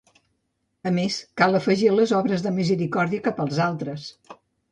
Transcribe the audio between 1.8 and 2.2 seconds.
les